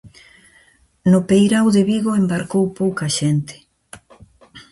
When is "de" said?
1.75-1.81